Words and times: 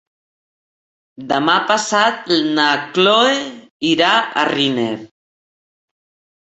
Demà 1.31 1.57
passat 1.73 2.33
na 2.57 2.65
Cloè 2.97 3.37
irà 3.93 4.13
a 4.45 4.51
Riner. 4.55 5.01